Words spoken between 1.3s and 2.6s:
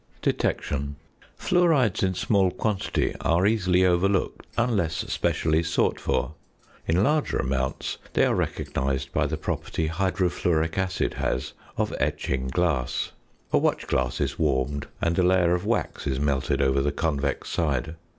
Fluorides in small